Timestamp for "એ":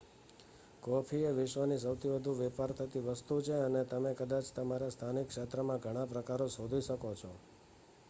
1.25-1.33